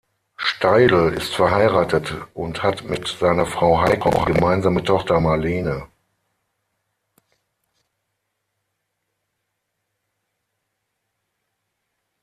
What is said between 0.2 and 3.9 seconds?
Steidl ist verheiratet und hat mit seiner Frau